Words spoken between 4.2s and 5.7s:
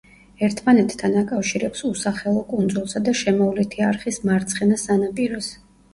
მარცხენა სანაპიროს.